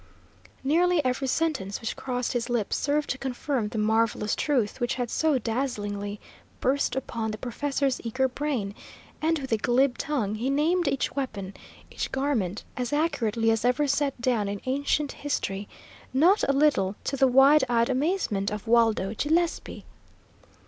[0.63, 5.11] Nearly every sentence which crossed his lips served to confirm the marvellous truth which had
[5.11, 6.19] so dazzlingly
[6.59, 8.73] burst upon the professor's eager brain,
[9.21, 11.53] and with a glib tongue he named each weapon,
[11.91, 15.69] each garment, as accurately as ever set down in ancient history,
[16.15, 19.85] not a little to the wide eyed amazement of Waldo Gillespie.